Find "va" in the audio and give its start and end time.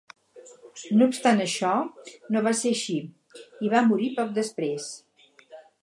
2.47-2.55, 3.75-3.87